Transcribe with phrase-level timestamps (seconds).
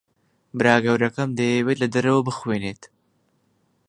[0.57, 2.81] برا گەورەکەم دەیەوێت لە دەرەوە بخوێنێت.